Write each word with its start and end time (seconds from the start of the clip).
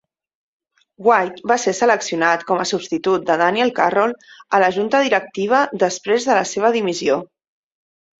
White 1.07 1.49
va 1.49 1.57
ser 1.63 1.73
seleccionat 1.79 2.45
com 2.51 2.63
a 2.63 2.65
substitut 2.69 3.27
de 3.27 3.35
Daniel 3.41 3.73
Carroll 3.79 4.15
a 4.59 4.61
la 4.63 4.71
junta 4.79 5.03
directiva 5.09 5.61
després 5.85 6.27
de 6.31 6.39
la 6.39 6.47
seva 6.55 6.73
dimissió. 6.79 7.19